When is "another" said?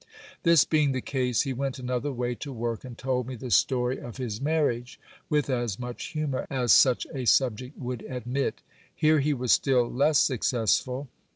1.77-2.11